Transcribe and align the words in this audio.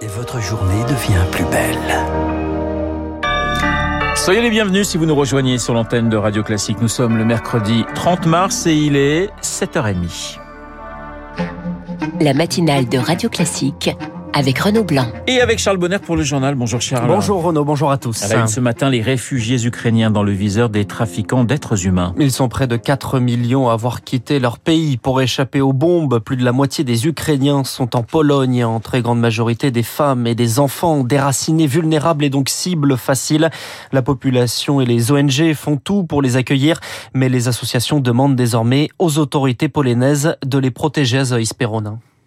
et 0.00 0.06
votre 0.06 0.40
journée 0.40 0.82
devient 0.84 1.24
plus 1.32 1.44
belle. 1.44 1.76
Soyez 4.16 4.42
les 4.42 4.50
bienvenus 4.50 4.88
si 4.88 4.98
vous 4.98 5.06
nous 5.06 5.14
rejoignez 5.14 5.58
sur 5.58 5.74
l'antenne 5.74 6.08
de 6.08 6.16
Radio 6.16 6.42
Classique. 6.42 6.80
Nous 6.80 6.88
sommes 6.88 7.16
le 7.16 7.24
mercredi 7.24 7.84
30 7.94 8.26
mars 8.26 8.66
et 8.66 8.74
il 8.74 8.96
est 8.96 9.30
7h30. 9.42 10.38
La 12.20 12.34
matinale 12.34 12.88
de 12.88 12.98
Radio 12.98 13.28
Classique 13.28 13.90
avec 14.32 14.58
Renaud 14.58 14.84
Blanc. 14.84 15.06
Et 15.26 15.40
avec 15.40 15.58
Charles 15.58 15.76
Bonner 15.78 15.98
pour 15.98 16.16
le 16.16 16.22
journal. 16.22 16.54
Bonjour 16.54 16.80
Charles. 16.80 17.06
Bonjour 17.06 17.42
Renaud, 17.42 17.64
bonjour 17.64 17.90
à 17.90 17.98
tous. 17.98 18.22
À 18.30 18.46
ce 18.46 18.60
matin, 18.60 18.88
les 18.88 19.02
réfugiés 19.02 19.64
ukrainiens 19.64 20.10
dans 20.10 20.22
le 20.22 20.32
viseur 20.32 20.70
des 20.70 20.84
trafiquants 20.84 21.44
d'êtres 21.44 21.86
humains. 21.86 22.14
Ils 22.18 22.32
sont 22.32 22.48
près 22.48 22.66
de 22.66 22.76
4 22.76 23.20
millions 23.20 23.68
à 23.68 23.74
avoir 23.74 24.02
quitté 24.02 24.38
leur 24.38 24.58
pays 24.58 24.96
pour 24.96 25.20
échapper 25.20 25.60
aux 25.60 25.72
bombes. 25.72 26.20
Plus 26.20 26.36
de 26.36 26.44
la 26.44 26.52
moitié 26.52 26.84
des 26.84 27.06
Ukrainiens 27.06 27.64
sont 27.64 27.96
en 27.96 28.02
Pologne, 28.02 28.64
en 28.64 28.80
très 28.80 29.02
grande 29.02 29.20
majorité 29.20 29.70
des 29.70 29.82
femmes 29.82 30.26
et 30.26 30.34
des 30.34 30.58
enfants 30.58 31.04
déracinés, 31.04 31.66
vulnérables 31.66 32.24
et 32.24 32.30
donc 32.30 32.48
cibles 32.48 32.96
faciles. 32.96 33.50
La 33.92 34.02
population 34.02 34.80
et 34.80 34.86
les 34.86 35.12
ONG 35.12 35.54
font 35.54 35.76
tout 35.76 36.04
pour 36.04 36.22
les 36.22 36.36
accueillir, 36.36 36.80
mais 37.14 37.28
les 37.28 37.48
associations 37.48 38.00
demandent 38.00 38.36
désormais 38.36 38.88
aux 38.98 39.18
autorités 39.18 39.68
polonaises 39.68 40.36
de 40.44 40.58
les 40.58 40.70
protéger 40.70 41.18
à 41.18 41.24
Zoïs. 41.24 41.52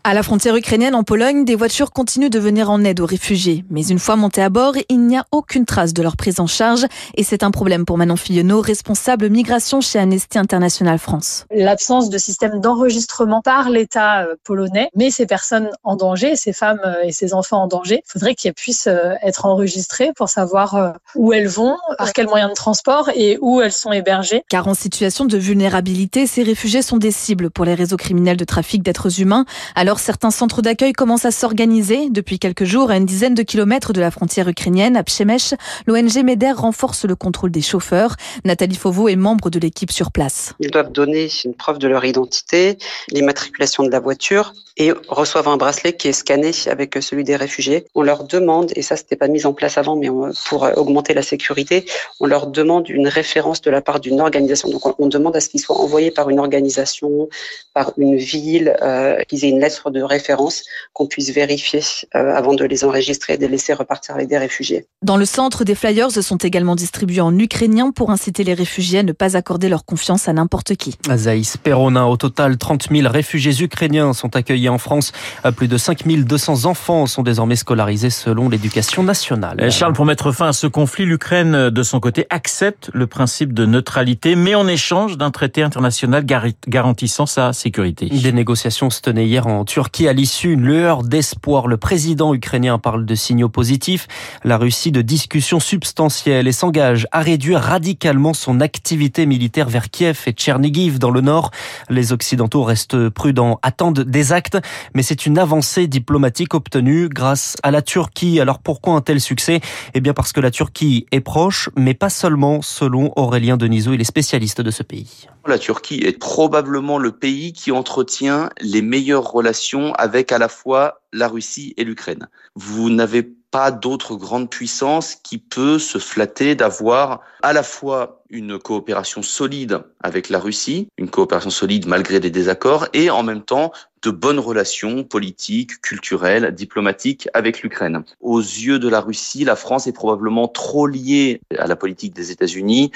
À 0.03 0.15
la 0.15 0.23
frontière 0.23 0.55
ukrainienne 0.55 0.95
en 0.95 1.03
Pologne, 1.03 1.45
des 1.45 1.53
voitures 1.53 1.91
continuent 1.91 2.31
de 2.31 2.39
venir 2.39 2.71
en 2.71 2.83
aide 2.83 2.99
aux 3.01 3.05
réfugiés. 3.05 3.63
Mais 3.69 3.85
une 3.85 3.99
fois 3.99 4.15
montés 4.15 4.41
à 4.41 4.49
bord, 4.49 4.73
il 4.89 5.01
n'y 5.01 5.15
a 5.15 5.25
aucune 5.31 5.63
trace 5.63 5.93
de 5.93 6.01
leur 6.01 6.17
prise 6.17 6.39
en 6.39 6.47
charge. 6.47 6.87
Et 7.13 7.23
c'est 7.23 7.43
un 7.43 7.51
problème 7.51 7.85
pour 7.85 7.99
Manon 7.99 8.15
Fillonneau, 8.15 8.61
responsable 8.61 9.29
migration 9.29 9.79
chez 9.79 9.99
Amnesty 9.99 10.39
International 10.39 10.97
France. 10.97 11.45
L'absence 11.51 12.09
de 12.09 12.17
système 12.17 12.61
d'enregistrement 12.61 13.43
par 13.43 13.69
l'État 13.69 14.23
euh, 14.23 14.33
polonais 14.43 14.89
met 14.95 15.11
ces 15.11 15.27
personnes 15.27 15.69
en 15.83 15.95
danger, 15.95 16.35
ces 16.35 16.51
femmes 16.51 16.81
euh, 16.83 17.03
et 17.03 17.11
ces 17.11 17.35
enfants 17.35 17.61
en 17.61 17.67
danger. 17.67 18.01
Il 18.03 18.11
faudrait 18.11 18.33
qu'elles 18.33 18.55
puissent 18.55 18.87
euh, 18.87 19.13
être 19.21 19.45
enregistrées 19.45 20.13
pour 20.15 20.29
savoir 20.29 20.95
où 21.13 21.31
elles 21.31 21.47
vont, 21.47 21.77
par 21.99 22.11
quels 22.13 22.27
moyens 22.27 22.49
de 22.49 22.55
transport 22.55 23.11
et 23.13 23.37
où 23.39 23.61
elles 23.61 23.71
sont 23.71 23.91
hébergées. 23.91 24.41
Car 24.49 24.67
en 24.67 24.73
situation 24.73 25.25
de 25.25 25.37
vulnérabilité, 25.37 26.25
ces 26.25 26.41
réfugiés 26.41 26.81
sont 26.81 26.97
des 26.97 27.11
cibles 27.11 27.51
pour 27.51 27.65
les 27.65 27.75
réseaux 27.75 27.97
criminels 27.97 28.37
de 28.37 28.45
trafic 28.45 28.81
d'êtres 28.81 29.21
humains. 29.21 29.45
Alors 29.75 29.90
alors 29.91 29.99
certains 29.99 30.31
centres 30.31 30.61
d'accueil 30.61 30.93
commencent 30.93 31.25
à 31.25 31.31
s'organiser. 31.31 32.09
Depuis 32.09 32.39
quelques 32.39 32.63
jours, 32.63 32.91
à 32.91 32.95
une 32.95 33.05
dizaine 33.05 33.33
de 33.33 33.43
kilomètres 33.43 33.91
de 33.91 33.99
la 33.99 34.09
frontière 34.09 34.47
ukrainienne, 34.47 34.95
à 34.95 35.03
Pchemesh, 35.03 35.53
l'ONG 35.85 36.23
MEDER 36.23 36.53
renforce 36.53 37.03
le 37.03 37.17
contrôle 37.17 37.51
des 37.51 37.61
chauffeurs. 37.61 38.15
Nathalie 38.45 38.77
Fauveau 38.77 39.09
est 39.09 39.17
membre 39.17 39.49
de 39.49 39.59
l'équipe 39.59 39.91
sur 39.91 40.13
place. 40.13 40.53
Ils 40.61 40.71
doivent 40.71 40.93
donner 40.93 41.27
une 41.43 41.55
preuve 41.55 41.77
de 41.77 41.89
leur 41.89 42.05
identité, 42.05 42.77
l'immatriculation 43.09 43.83
de 43.83 43.89
la 43.89 43.99
voiture 43.99 44.53
et 44.77 44.93
reçoivent 45.09 45.47
un 45.47 45.57
bracelet 45.57 45.93
qui 45.93 46.07
est 46.07 46.13
scanné 46.13 46.51
avec 46.67 46.97
celui 47.01 47.23
des 47.23 47.35
réfugiés. 47.35 47.85
On 47.93 48.01
leur 48.01 48.23
demande, 48.23 48.71
et 48.75 48.81
ça 48.81 48.95
c'était 48.95 49.15
pas 49.15 49.27
mis 49.27 49.45
en 49.45 49.53
place 49.53 49.77
avant, 49.77 49.95
mais 49.95 50.07
pour 50.45 50.63
augmenter 50.77 51.13
la 51.13 51.21
sécurité, 51.21 51.85
on 52.19 52.25
leur 52.25 52.47
demande 52.47 52.89
une 52.89 53.07
référence 53.07 53.61
de 53.61 53.69
la 53.69 53.81
part 53.81 53.99
d'une 53.99 54.21
organisation. 54.21 54.69
Donc 54.69 54.99
on 54.99 55.07
demande 55.07 55.35
à 55.35 55.41
ce 55.41 55.49
qu'ils 55.49 55.59
soient 55.59 55.77
envoyés 55.77 56.11
par 56.11 56.29
une 56.29 56.39
organisation, 56.39 57.27
par 57.73 57.93
une 57.97 58.15
ville, 58.15 58.75
euh, 58.81 59.19
qu'ils 59.27 59.45
aient 59.45 59.49
une 59.49 59.59
lettre 59.59 59.80
de 59.89 60.01
référence 60.01 60.63
qu'on 60.93 61.07
puisse 61.07 61.31
vérifier 61.31 61.81
euh, 62.15 62.35
avant 62.35 62.53
de 62.53 62.65
les 62.65 62.83
enregistrer 62.83 63.33
et 63.33 63.37
de 63.37 63.45
les 63.45 63.51
laisser 63.51 63.73
repartir 63.73 64.15
avec 64.15 64.27
des 64.27 64.37
réfugiés. 64.37 64.85
Dans 65.01 65.17
le 65.17 65.25
centre, 65.25 65.63
des 65.63 65.75
flyers 65.75 66.11
sont 66.11 66.37
également 66.37 66.75
distribués 66.75 67.21
en 67.21 67.37
ukrainien 67.37 67.91
pour 67.91 68.11
inciter 68.11 68.43
les 68.43 68.53
réfugiés 68.53 68.99
à 68.99 69.03
ne 69.03 69.11
pas 69.11 69.35
accorder 69.35 69.69
leur 69.69 69.85
confiance 69.85 70.27
à 70.27 70.33
n'importe 70.33 70.75
qui. 70.75 70.97
Azaïs 71.09 71.57
Peronin, 71.57 72.05
au 72.05 72.17
total, 72.17 72.57
30 72.57 72.89
000 72.91 73.09
réfugiés 73.09 73.61
ukrainiens 73.61 74.13
sont 74.13 74.35
accueillis 74.35 74.69
en 74.69 74.77
France. 74.77 75.11
Plus 75.55 75.67
de 75.67 75.77
5 75.77 76.03
200 76.07 76.65
enfants 76.65 77.05
sont 77.07 77.23
désormais 77.23 77.55
scolarisés 77.55 78.09
selon 78.09 78.49
l'éducation 78.49 79.03
nationale. 79.03 79.71
Charles, 79.71 79.93
pour 79.93 80.05
mettre 80.05 80.31
fin 80.31 80.49
à 80.49 80.53
ce 80.53 80.67
conflit, 80.67 81.05
l'Ukraine, 81.05 81.69
de 81.69 81.83
son 81.83 81.99
côté, 81.99 82.25
accepte 82.29 82.89
le 82.93 83.07
principe 83.07 83.53
de 83.53 83.65
neutralité, 83.65 84.35
mais 84.35 84.55
en 84.55 84.67
échange 84.67 85.17
d'un 85.17 85.31
traité 85.31 85.63
international 85.63 86.25
garantissant 86.67 87.25
sa 87.25 87.53
sécurité. 87.53 88.07
Des 88.07 88.31
négociations 88.31 88.89
se 88.89 89.01
tenaient 89.01 89.25
hier 89.25 89.47
en 89.47 89.63
Turquie 89.71 90.09
à 90.09 90.11
l'issue, 90.11 90.51
une 90.51 90.65
lueur 90.65 91.01
d'espoir. 91.01 91.65
Le 91.65 91.77
président 91.77 92.33
ukrainien 92.33 92.77
parle 92.77 93.05
de 93.05 93.15
signaux 93.15 93.47
positifs. 93.47 94.09
La 94.43 94.57
Russie 94.57 94.91
de 94.91 95.01
discussions 95.01 95.61
substantielles 95.61 96.49
et 96.49 96.51
s'engage 96.51 97.07
à 97.13 97.21
réduire 97.21 97.61
radicalement 97.61 98.33
son 98.33 98.59
activité 98.59 99.25
militaire 99.25 99.69
vers 99.69 99.89
Kiev 99.89 100.23
et 100.25 100.33
Tchernigiv 100.33 100.99
dans 100.99 101.09
le 101.09 101.21
nord. 101.21 101.51
Les 101.89 102.11
Occidentaux 102.11 102.63
restent 102.63 103.07
prudents, 103.07 103.61
attendent 103.61 104.01
des 104.01 104.33
actes, 104.33 104.57
mais 104.93 105.03
c'est 105.03 105.25
une 105.25 105.37
avancée 105.37 105.87
diplomatique 105.87 106.53
obtenue 106.53 107.07
grâce 107.07 107.55
à 107.63 107.71
la 107.71 107.81
Turquie. 107.81 108.41
Alors 108.41 108.59
pourquoi 108.59 108.95
un 108.95 109.01
tel 109.01 109.21
succès? 109.21 109.61
Eh 109.93 110.01
bien 110.01 110.13
parce 110.13 110.33
que 110.33 110.41
la 110.41 110.51
Turquie 110.51 111.05
est 111.13 111.21
proche, 111.21 111.69
mais 111.77 111.93
pas 111.93 112.09
seulement, 112.09 112.61
selon 112.61 113.13
Aurélien 113.15 113.55
Denisot, 113.55 113.93
il 113.93 114.01
est 114.01 114.03
spécialiste 114.03 114.59
de 114.59 114.69
ce 114.69 114.83
pays. 114.83 115.27
La 115.47 115.57
Turquie 115.57 116.01
est 116.03 116.19
probablement 116.19 116.99
le 116.99 117.13
pays 117.13 117.53
qui 117.53 117.71
entretient 117.71 118.49
les 118.59 118.81
meilleures 118.81 119.31
relations 119.31 119.60
avec 119.97 120.31
à 120.31 120.37
la 120.37 120.49
fois 120.49 121.01
la 121.13 121.27
Russie 121.27 121.73
et 121.77 121.83
l'Ukraine. 121.83 122.27
Vous 122.55 122.89
n'avez 122.89 123.23
pas 123.23 123.71
d'autre 123.71 124.15
grande 124.15 124.49
puissance 124.49 125.15
qui 125.15 125.37
peut 125.37 125.77
se 125.77 125.97
flatter 125.97 126.55
d'avoir 126.55 127.19
à 127.41 127.51
la 127.51 127.63
fois 127.63 128.23
une 128.29 128.57
coopération 128.57 129.21
solide 129.21 129.83
avec 130.01 130.29
la 130.29 130.39
Russie, 130.39 130.87
une 130.97 131.09
coopération 131.09 131.49
solide 131.49 131.85
malgré 131.85 132.21
des 132.21 132.29
désaccords, 132.29 132.87
et 132.93 133.09
en 133.09 133.23
même 133.23 133.43
temps 133.43 133.73
de 134.03 134.09
bonnes 134.09 134.39
relations 134.39 135.03
politiques, 135.03 135.81
culturelles, 135.81 136.55
diplomatiques 136.55 137.27
avec 137.33 137.61
l'Ukraine. 137.61 138.03
Aux 138.21 138.39
yeux 138.39 138.79
de 138.79 138.87
la 138.87 139.01
Russie, 139.01 139.43
la 139.43 139.57
France 139.57 139.85
est 139.85 139.93
probablement 139.93 140.47
trop 140.47 140.87
liée 140.87 141.41
à 141.59 141.67
la 141.67 141.75
politique 141.75 142.15
des 142.15 142.31
États-Unis 142.31 142.91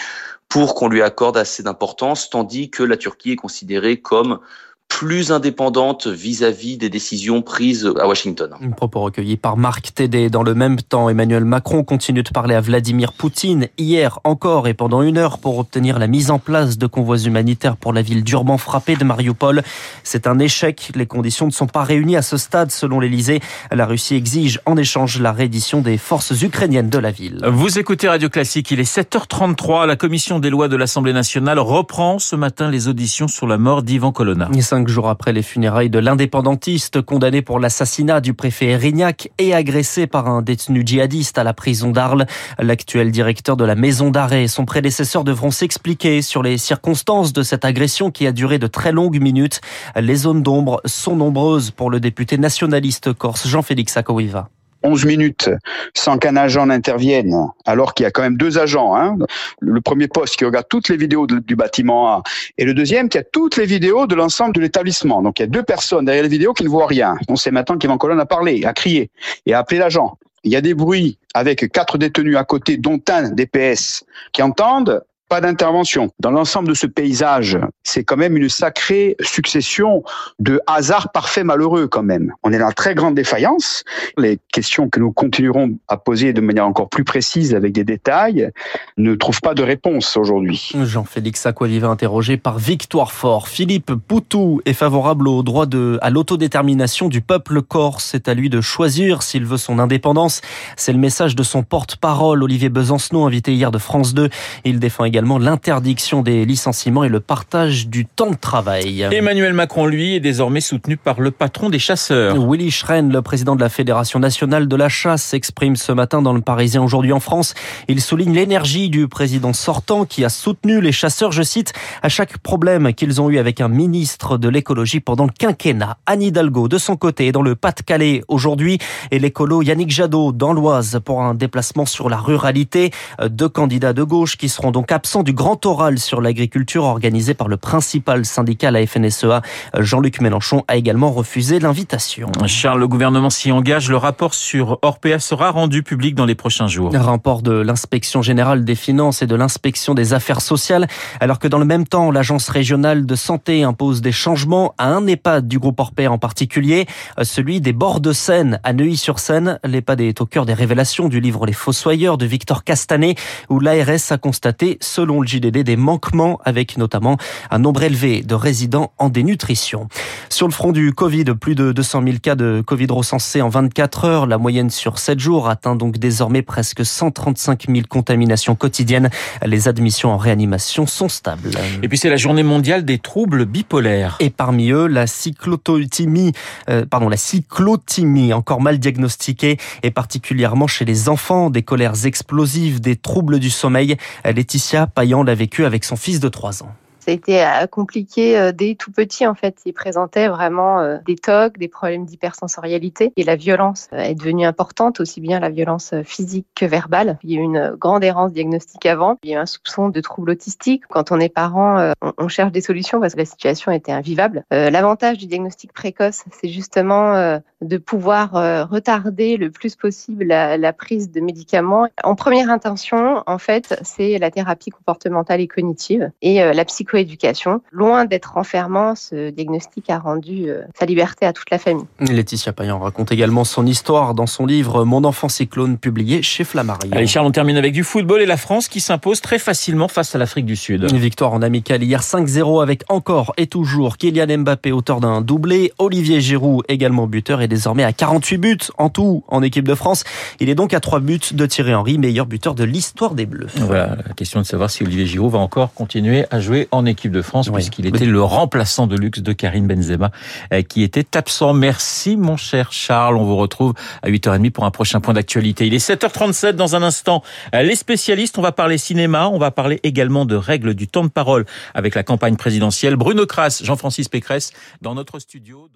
pour 0.48 0.74
qu'on 0.74 0.88
lui 0.88 1.02
accorde 1.02 1.38
assez 1.38 1.64
d'importance, 1.64 2.30
tandis 2.30 2.70
que 2.70 2.82
la 2.82 2.96
Turquie 2.96 3.32
est 3.32 3.36
considérée 3.36 4.00
comme 4.00 4.40
plus 4.88 5.32
indépendante 5.32 6.08
vis-à-vis 6.08 6.78
des 6.78 6.90
décisions 6.90 7.42
prises 7.42 7.92
à 8.00 8.08
Washington. 8.08 8.52
Un 8.62 8.72
propos 8.72 9.02
recueilli 9.02 9.36
par 9.36 9.58
Marc 9.58 9.94
Tédé. 9.94 10.30
Dans 10.30 10.44
le 10.44 10.56
même 10.56 10.78
temps, 10.78 11.10
Emmanuel 11.10 11.44
Macron 11.44 11.84
continue 11.84 12.24
de 12.24 12.30
parler 12.30 12.56
à 12.56 12.62
Vladimir 12.62 13.12
Poutine 13.12 13.68
hier 13.78 14.20
encore 14.24 14.70
et 14.70 14.74
pendant 14.74 15.02
une 15.02 15.18
heure 15.18 15.40
pour 15.40 15.60
obtenir 15.60 16.00
la 16.00 16.08
mise 16.08 16.32
en 16.32 16.40
place 16.40 16.78
de 16.78 16.88
convois 16.88 17.18
humanitaires 17.18 17.76
pour 17.76 17.92
la 17.92 18.02
ville 18.02 18.24
durement 18.24 18.58
frappée 18.58 18.96
de 18.96 19.04
Mariupol. 19.04 19.64
C'est 20.04 20.28
un 20.28 20.40
échec. 20.40 20.92
Les 20.96 21.06
conditions 21.06 21.48
ne 21.48 21.52
sont 21.52 21.68
pas 21.68 21.84
réunies 21.84 22.16
à 22.16 22.22
ce 22.22 22.38
stade 22.38 22.72
selon 22.72 23.00
l'Elysée. 23.00 23.42
La 23.72 23.86
Russie 23.86 24.16
exige 24.16 24.62
en 24.66 24.78
échange 24.78 25.20
la 25.20 25.34
reddition 25.34 25.82
des 25.82 25.98
forces 25.98 26.42
ukrainiennes 26.42 26.90
de 26.90 27.00
la 27.00 27.12
ville. 27.12 27.42
Vous 27.46 27.80
écoutez 27.80 28.08
Radio 28.08 28.30
Classique, 28.30 28.72
il 28.72 28.80
est 28.80 28.98
7h33. 28.98 29.88
La 29.88 29.98
commission 29.98 30.40
des 30.40 30.50
lois 30.50 30.70
de 30.70 30.78
l'Assemblée 30.78 31.14
nationale 31.14 31.60
reprend 31.60 32.18
ce 32.18 32.38
matin 32.38 32.72
les 32.72 32.88
auditions 32.88 33.28
sur 33.28 33.46
la 33.46 33.58
mort 33.58 33.84
d'Ivan 33.84 34.14
Colonna 34.14 34.48
cinq 34.76 34.90
jours 34.90 35.08
après 35.08 35.32
les 35.32 35.42
funérailles 35.42 35.90
de 35.90 36.00
l'indépendantiste 36.00 37.02
condamné 37.02 37.42
pour 37.42 37.60
l'assassinat 37.60 38.20
du 38.20 38.34
préfet 38.34 38.72
Erignac 38.72 39.32
et 39.38 39.54
agressé 39.54 40.06
par 40.06 40.28
un 40.28 40.42
détenu 40.42 40.84
djihadiste 40.86 41.38
à 41.38 41.46
la 41.46 41.54
prison 41.54 41.92
d'Arles. 41.92 42.26
L'actuel 42.60 43.10
directeur 43.10 43.56
de 43.56 43.64
la 43.64 43.76
maison 43.76 44.10
d'arrêt 44.10 44.44
et 44.44 44.48
son 44.50 44.66
prédécesseur 44.66 45.24
devront 45.24 45.50
s'expliquer 45.50 46.22
sur 46.22 46.44
les 46.44 46.58
circonstances 46.58 47.32
de 47.32 47.42
cette 47.42 47.64
agression 47.64 48.12
qui 48.12 48.28
a 48.28 48.34
duré 48.34 48.60
de 48.60 48.68
très 48.68 48.92
longues 48.92 49.22
minutes. 49.22 49.62
Les 49.96 50.16
zones 50.16 50.44
d'ombre 50.44 50.82
sont 50.84 51.16
nombreuses 51.16 51.72
pour 51.72 51.90
le 51.90 52.02
député 52.02 52.38
nationaliste 52.38 53.14
corse 53.14 53.48
Jean-Félix 53.48 53.96
Akowiva. 53.96 54.50
11 54.86 55.06
minutes 55.06 55.50
sans 55.94 56.18
qu'un 56.18 56.36
agent 56.36 56.66
n'intervienne, 56.66 57.36
alors 57.66 57.94
qu'il 57.94 58.04
y 58.04 58.08
a 58.08 58.12
quand 58.12 58.22
même 58.22 58.38
deux 58.38 58.58
agents. 58.58 58.96
Hein. 58.96 59.18
Le 59.60 59.82
premier 59.82 60.08
poste 60.08 60.36
qui 60.38 60.46
regarde 60.46 60.68
toutes 60.70 60.90
les 60.90 60.98
vidéos 60.98 61.28
du 61.28 61.56
bâtiment 61.56 62.08
A 62.10 62.24
et 62.58 62.66
le 62.66 62.74
deuxième 62.74 63.10
qui 63.10 63.18
a 63.18 63.24
toutes 63.24 63.58
les 63.58 63.66
vidéos 63.66 64.08
de 64.08 64.16
l'ensemble 64.16 64.54
de 64.54 64.62
l'établissement. 64.62 65.22
Donc 65.22 65.40
il 65.40 65.44
y 65.44 65.46
a 65.46 65.48
deux 65.48 65.64
personnes 65.64 66.06
derrière 66.06 66.24
les 66.24 66.30
vidéos 66.30 66.54
qui 66.54 66.64
ne 66.64 66.70
voient 66.70 66.88
rien. 66.88 67.18
On 67.28 67.36
sait 67.36 67.52
maintenant 67.52 67.78
qu'Yvan 67.78 67.98
Colonne 67.98 68.20
a 68.20 68.26
parlé, 68.26 68.64
a 68.66 68.74
crié 68.74 69.10
et 69.46 69.54
a 69.54 69.60
appelé 69.60 69.80
l'agent. 69.80 70.18
Il 70.44 70.52
y 70.52 70.56
a 70.56 70.62
des 70.62 70.76
bruits 70.76 71.18
avec 71.34 71.72
quatre 71.72 71.98
détenus 71.98 72.38
à 72.38 72.44
côté, 72.44 72.78
dont 72.78 73.02
un 73.10 73.32
DPS, 73.32 74.06
qui 74.32 74.44
entendent 74.44 75.04
pas 75.28 75.42
d'intervention. 75.42 76.12
Dans 76.20 76.32
l'ensemble 76.32 76.68
de 76.68 76.74
ce 76.74 76.86
paysage, 76.86 77.58
c'est 77.84 78.04
quand 78.04 78.18
même 78.18 78.38
une 78.38 78.50
sacrée 78.50 79.16
succession 79.22 80.04
de 80.40 80.62
hasards 80.68 81.12
parfaits 81.12 81.44
malheureux 81.44 81.88
quand 81.88 82.04
même. 82.04 82.34
On 82.44 82.54
est 82.54 82.60
dans 82.60 82.68
la 82.68 82.74
très 82.74 82.94
grande 82.94 83.16
défaillance. 83.16 83.84
Les 84.18 84.40
questions 84.52 84.90
que 84.90 85.00
nous 85.00 85.12
continuerons 85.12 85.78
à 85.88 85.98
poser 85.98 86.34
de 86.34 86.42
manière 86.42 86.68
encore 86.68 86.90
plus 86.90 87.04
précise 87.04 87.56
avec 87.56 87.74
des 87.74 87.84
détails 87.84 88.52
ne 88.98 89.16
trouvent 89.16 89.42
pas 89.42 89.56
de 89.56 89.64
réponse 89.64 90.16
aujourd'hui. 90.16 90.72
Jean-Félix 90.84 91.46
Aquaviva 91.46 91.88
interrogé 91.88 92.38
par 92.38 92.60
Victoire 92.60 93.12
Fort. 93.12 93.48
Philippe 93.48 93.94
Poutou 93.94 94.62
est 94.66 94.74
favorable 94.74 95.28
au 95.28 95.42
droit 95.42 95.66
de, 95.66 95.98
à 96.02 96.10
l'autodétermination 96.12 97.10
du 97.10 97.22
peuple 97.22 97.62
corse. 97.62 98.10
C'est 98.12 98.28
à 98.28 98.36
lui 98.36 98.50
de 98.50 98.62
choisir 98.62 99.24
s'il 99.24 99.46
veut 99.46 99.58
son 99.58 99.80
indépendance. 99.80 100.42
C'est 100.78 100.94
le 100.94 101.00
message 101.00 101.36
de 101.36 101.44
son 101.44 101.64
porte-parole, 101.64 102.44
Olivier 102.44 102.70
Besancenot, 102.70 103.26
invité 103.26 103.54
hier 103.54 103.72
de 103.72 103.80
France 103.80 104.14
2. 104.14 104.30
Il 104.64 104.80
défend 104.80 105.06
également 105.06 105.15
également 105.16 105.38
l'interdiction 105.38 106.22
des 106.22 106.44
licenciements 106.44 107.06
et 107.06 107.08
le 107.08 107.22
partage 107.22 107.88
du 107.88 108.06
temps 108.06 108.32
de 108.32 108.36
travail. 108.36 109.08
Emmanuel 109.14 109.54
Macron, 109.54 109.86
lui, 109.86 110.16
est 110.16 110.20
désormais 110.20 110.60
soutenu 110.60 110.98
par 110.98 111.22
le 111.22 111.32
patron 111.32 111.70
des 111.70 111.80
chasseurs. 111.80 112.36
Willy 112.36 112.70
Schren, 112.70 113.14
le 113.14 113.22
président 113.22 113.56
de 113.56 113.62
la 113.62 113.70
Fédération 113.70 114.20
nationale 114.20 114.68
de 114.68 114.76
la 114.76 114.90
chasse, 114.90 115.24
s'exprime 115.24 115.78
ce 115.78 115.94
matin 115.94 116.22
dans 116.22 116.34
le 116.34 116.42
Parisien 116.42 116.84
aujourd'hui 116.84 117.14
en 117.14 117.22
France. 117.22 117.54
Il 117.88 118.02
souligne 118.02 118.34
l'énergie 118.34 118.90
du 118.90 119.08
président 119.08 119.54
sortant 119.54 120.04
qui 120.04 120.26
a 120.26 120.28
soutenu 120.28 120.82
les 120.82 120.92
chasseurs, 120.92 121.32
je 121.32 121.44
cite, 121.44 121.72
à 122.02 122.10
chaque 122.10 122.38
problème 122.40 122.94
qu'ils 122.94 123.22
ont 123.22 123.30
eu 123.30 123.38
avec 123.38 123.62
un 123.62 123.70
ministre 123.70 124.38
de 124.38 124.50
l'écologie 124.50 125.00
pendant 125.00 125.24
le 125.24 125.32
quinquennat. 125.32 125.96
Anne 126.08 126.24
Hidalgo, 126.24 126.68
de 126.68 126.78
son 126.78 126.98
côté, 126.98 127.32
dans 127.32 127.42
le 127.42 127.56
Pas-de-Calais 127.56 128.22
aujourd'hui, 128.28 128.80
et 129.12 129.20
l'écolo 129.20 129.62
Yannick 129.62 129.92
Jadot 129.92 130.34
dans 130.34 130.52
l'Oise 130.52 131.00
pour 131.06 131.22
un 131.22 131.36
déplacement 131.36 131.86
sur 131.86 132.10
la 132.10 132.18
ruralité. 132.18 132.92
Deux 133.30 133.48
candidats 133.48 133.94
de 133.94 134.04
gauche 134.04 134.36
qui 134.36 134.50
seront 134.50 134.72
donc 134.72 134.92
absents 134.92 135.05
du 135.24 135.34
grand 135.34 135.66
oral 135.66 136.00
sur 136.00 136.20
l'agriculture 136.20 136.84
organisé 136.84 137.34
par 137.36 137.48
le 137.48 137.58
principal 137.58 138.26
syndicat, 138.26 138.72
la 138.72 138.86
FNSEA. 138.86 139.42
Jean-Luc 139.80 140.20
Mélenchon 140.20 140.64
a 140.68 140.76
également 140.76 141.12
refusé 141.12 141.60
l'invitation. 141.60 142.30
Charles, 142.48 142.80
le 142.80 142.88
gouvernement 142.88 143.30
s'y 143.30 143.52
engage. 143.52 143.90
Le 143.90 143.98
rapport 143.98 144.34
sur 144.34 144.80
Orpea 144.82 145.20
sera 145.20 145.52
rendu 145.52 145.84
public 145.84 146.16
dans 146.16 146.26
les 146.26 146.36
prochains 146.36 146.68
jours. 146.68 146.94
Un 146.94 147.02
rapport 147.02 147.44
de 147.44 147.52
l'inspection 147.52 148.22
générale 148.22 148.66
des 148.66 148.76
finances 148.76 149.22
et 149.22 149.28
de 149.28 149.36
l'inspection 149.36 149.94
des 149.94 150.14
affaires 150.14 150.42
sociales, 150.42 150.88
alors 151.22 151.40
que 151.40 151.48
dans 151.48 151.60
le 151.60 151.66
même 151.66 151.88
temps, 151.88 152.12
l'agence 152.12 152.50
régionale 152.50 153.06
de 153.06 153.16
santé 153.16 153.64
impose 153.64 154.02
des 154.02 154.12
changements 154.12 154.74
à 154.78 154.88
un 154.88 155.08
EHPAD 155.08 155.48
du 155.48 155.60
groupe 155.60 155.80
Orpea 155.80 156.08
en 156.08 156.18
particulier, 156.18 156.88
celui 157.22 157.62
des 157.62 157.74
bords 157.74 158.02
de 158.02 158.12
Seine 158.12 158.60
à 158.64 158.74
Neuilly-sur-Seine. 158.74 159.60
L'EHPAD 159.64 160.02
est 160.02 160.20
au 160.20 160.26
cœur 160.26 160.46
des 160.46 160.54
révélations 160.54 161.08
du 161.08 161.22
livre 161.22 161.46
Les 161.46 161.54
Fossoyeurs 161.54 162.18
de 162.18 162.26
Victor 162.26 162.64
Castanet, 162.64 163.16
où 163.50 163.60
l'ARS 163.60 164.12
a 164.12 164.18
constaté, 164.18 164.78
selon 164.96 165.20
le 165.20 165.28
JDD, 165.28 165.58
des 165.58 165.76
manquements 165.76 166.40
avec 166.46 166.78
notamment 166.78 167.18
un 167.52 167.60
nombre 167.60 167.84
élevé 167.84 168.22
de 168.22 168.34
résidents 168.34 168.94
en 168.98 169.10
dénutrition. 169.10 169.90
Sur 170.30 170.48
le 170.48 170.54
front 170.54 170.72
du 170.72 170.94
Covid, 170.94 171.26
plus 171.38 171.54
de 171.54 171.74
200 171.74 172.04
000 172.04 172.16
cas 172.22 172.36
de 172.36 172.64
Covid 172.66 172.88
recensés 172.90 173.42
en 173.42 173.50
24 173.50 174.06
heures. 174.06 174.26
La 174.26 174.38
moyenne 174.38 174.70
sur 174.70 174.98
7 174.98 175.20
jours 175.20 175.50
atteint 175.50 175.76
donc 175.76 175.98
désormais 175.98 176.44
presque 176.44 176.86
135 176.86 177.66
000 177.68 177.82
contaminations 177.90 178.56
quotidiennes. 178.56 179.10
Les 179.46 179.68
admissions 179.68 180.14
en 180.14 180.18
réanimation 180.18 180.88
sont 180.88 181.10
stables. 181.10 181.52
Et 181.84 181.90
puis 181.90 181.98
c'est 181.98 182.10
la 182.10 182.16
journée 182.16 182.44
mondiale 182.44 182.86
des 182.86 182.98
troubles 182.98 183.44
bipolaires. 183.46 184.16
Et 184.22 184.30
parmi 184.30 184.72
eux, 184.72 184.88
la 184.88 185.08
cyclothymie, 185.08 186.32
euh, 186.70 186.86
pardon, 186.86 187.10
la 187.10 187.18
cyclothymie, 187.18 188.32
encore 188.32 188.62
mal 188.62 188.80
diagnostiquée, 188.80 189.58
et 189.84 189.92
particulièrement 189.92 190.68
chez 190.68 190.86
les 190.86 191.10
enfants, 191.10 191.50
des 191.50 191.64
colères 191.64 192.06
explosives, 192.06 192.80
des 192.80 192.96
troubles 192.96 193.40
du 193.40 193.50
sommeil. 193.50 193.98
Laetitia 194.24 194.85
Payan 194.88 195.24
l'a 195.24 195.36
vécu 195.36 195.66
avec 195.66 195.84
son 195.84 195.96
fils 195.96 196.20
de 196.20 196.30
3 196.30 196.64
ans. 196.64 196.76
Ça 197.06 197.12
a 197.12 197.14
été 197.14 197.46
euh, 197.46 197.68
compliqué 197.68 198.36
euh, 198.36 198.52
dès 198.52 198.74
tout 198.74 198.92
petit 198.92 199.28
en 199.28 199.36
fait. 199.36 199.62
Il 199.66 199.74
présentait 199.74 200.28
vraiment 200.28 200.80
euh, 200.80 200.98
des 201.06 201.16
tocs, 201.16 201.56
des 201.60 201.68
problèmes 201.68 202.04
d'hypersensorialité 202.04 203.14
et 203.16 203.24
la 203.24 203.36
violence 203.36 203.90
est 203.92 204.16
devenue 204.16 204.44
importante, 204.44 205.00
aussi 205.00 205.22
bien 205.22 205.40
la 205.40 205.50
violence 205.50 205.94
physique 206.04 206.48
que 206.56 206.66
verbale. 206.66 207.20
Il 207.22 207.32
y 207.32 207.38
a 207.38 207.42
eu 207.42 207.44
une 207.44 207.76
grande 207.78 208.04
errance 208.04 208.32
diagnostique 208.32 208.88
avant. 208.88 209.20
Il 209.22 209.30
y 209.30 209.36
a 209.36 209.38
eu 209.38 209.40
un 209.40 209.46
soupçon 209.46 209.90
de 209.90 210.02
troubles 210.02 210.32
autistiques. 210.32 210.82
Quand 210.90 211.12
on 211.12 211.20
est 211.20 211.30
parent, 211.30 211.94
on 212.18 212.28
cherche 212.28 212.52
des 212.52 212.62
solutions 212.62 213.00
parce 213.00 213.14
que 213.14 213.20
la 213.20 213.26
situation 213.26 213.72
était 213.72 213.92
invivable. 213.92 214.44
L'avantage 214.50 215.18
du 215.18 215.28
diagnostic 215.28 215.74
précoce, 215.74 216.24
c'est 216.32 216.50
justement 216.50 217.40
de 217.62 217.78
pouvoir 217.78 218.70
retarder 218.70 219.38
le 219.38 219.52
plus 219.52 219.76
possible 219.76 220.26
la, 220.26 220.58
la 220.58 220.74
prise 220.74 221.12
de 221.12 221.22
médicaments. 221.22 221.88
En 222.04 222.16
première 222.16 222.50
intention, 222.50 223.24
en 223.28 223.38
fait, 223.38 223.80
c'est 223.84 224.18
la 224.18 224.32
thérapie 224.32 224.72
comportementale 224.72 225.42
et 225.42 225.48
cognitive 225.48 226.12
et 226.22 226.40
la 226.40 226.66
psychologie 226.66 226.95
éducation. 226.96 227.62
Loin 227.72 228.06
d'être 228.06 228.38
enfermant, 228.38 228.96
ce 228.96 229.30
diagnostic 229.30 229.90
a 229.90 230.00
rendu 230.00 230.50
euh, 230.50 230.62
sa 230.78 230.86
liberté 230.86 231.26
à 231.26 231.34
toute 231.34 231.50
la 231.50 231.58
famille. 231.58 231.86
Laetitia 232.00 232.54
Payan 232.54 232.80
raconte 232.80 233.12
également 233.12 233.44
son 233.44 233.66
histoire 233.66 234.14
dans 234.14 234.28
son 234.28 234.46
livre 234.46 234.86
Mon 234.86 235.04
enfant 235.04 235.30
cyclone, 235.30 235.78
publié 235.78 236.22
chez 236.22 236.44
Flammarion. 236.44 236.92
Allez 236.92 237.08
Charles, 237.08 237.28
on 237.28 237.32
termine 237.32 237.58
avec 237.58 237.74
du 237.74 237.84
football 237.84 238.22
et 238.22 238.26
la 238.26 238.38
France 238.38 238.68
qui 238.68 238.80
s'impose 238.80 239.22
très 239.22 239.40
facilement 239.40 239.88
face 239.88 240.16
à 240.16 240.18
l'Afrique 240.18 240.46
du 240.46 240.56
Sud. 240.56 240.88
Une 240.90 240.98
victoire 240.98 241.34
en 241.34 241.42
amical 241.42 241.84
hier 241.84 242.02
5-0 242.02 242.62
avec 242.62 242.84
encore 242.90 243.34
et 243.38 243.48
toujours 243.48 243.98
Kylian 243.98 244.40
Mbappé, 244.40 244.72
auteur 244.72 245.00
d'un 245.00 245.22
doublé, 245.22 245.74
Olivier 245.78 246.22
Giroud 246.22 246.64
également 246.68 247.08
buteur 247.08 247.42
et 247.42 247.48
désormais 247.48 247.84
à 247.84 247.94
48 247.94 248.38
buts 248.38 248.58
en 248.78 248.90
tout 248.90 249.24
en 249.28 249.42
équipe 249.42 249.68
de 249.68 249.76
France. 249.76 250.04
Il 250.40 250.50
est 250.50 250.56
donc 250.56 250.74
à 250.74 250.80
3 250.80 251.00
buts 251.00 251.20
de 251.32 251.46
Thierry 251.46 251.74
Henry, 251.74 251.98
meilleur 251.98 252.26
buteur 252.26 252.56
de 252.56 252.64
l'histoire 252.64 253.16
des 253.16 253.26
Bleus. 253.26 253.48
Voilà, 253.58 253.98
la 254.08 254.14
question 254.14 254.40
de 254.40 254.46
savoir 254.46 254.70
si 254.70 254.84
Olivier 254.84 255.06
Giroud 255.06 255.32
va 255.32 255.40
encore 255.40 255.74
continuer 255.74 256.26
à 256.32 256.40
jouer 256.40 256.68
en 256.72 256.85
équipe 256.86 257.12
de 257.12 257.22
France, 257.22 257.50
puisqu'il 257.50 257.86
était 257.86 258.06
le 258.06 258.22
remplaçant 258.22 258.88
de 258.88 258.96
luxe 258.96 259.20
de 259.20 259.34
Karim 259.34 259.68
Benzema, 259.68 260.12
euh, 260.54 260.62
qui 260.62 260.84
était 260.84 261.18
absent. 261.18 261.54
Merci, 261.54 262.18
mon 262.18 262.38
cher 262.38 262.72
Charles. 262.72 263.18
On 263.18 263.24
vous 263.24 263.38
retrouve 263.38 263.74
à 264.02 264.10
8h30 264.10 264.52
pour 264.52 264.66
un 264.66 264.72
prochain 264.72 265.00
point 265.00 265.14
d'actualité. 265.14 265.68
Il 265.68 265.74
est 265.74 265.86
7h37 265.86 266.52
dans 266.52 266.76
un 266.76 266.84
instant. 266.84 267.24
Euh, 267.54 267.62
les 267.62 267.76
spécialistes, 267.76 268.38
on 268.38 268.42
va 268.42 268.52
parler 268.52 268.78
cinéma, 268.78 269.30
on 269.30 269.38
va 269.38 269.52
parler 269.52 269.80
également 269.84 270.26
de 270.26 270.36
règles 270.36 270.74
du 270.74 270.88
temps 270.88 271.04
de 271.04 271.10
parole 271.10 271.46
avec 271.74 271.96
la 271.96 272.04
campagne 272.04 272.36
présidentielle. 272.36 272.96
Bruno 272.96 273.26
Kras, 273.26 273.62
Jean-Francis 273.64 274.10
Pécresse, 274.10 274.52
dans 274.82 274.96
notre 274.96 275.20
studio. 275.20 275.70